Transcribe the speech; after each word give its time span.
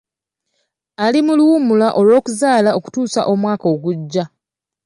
Ali 1.05 1.19
mu 1.25 1.33
luwummula 1.39 1.87
lw'okuzaala 2.05 2.69
okutuusa 2.77 3.21
omwaka 3.31 3.65
ogujja. 3.73 4.23